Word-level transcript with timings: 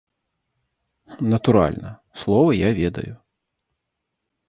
Натуральна, 1.35 1.89
словы 2.25 2.51
я 2.67 2.75
ведаю. 2.83 3.13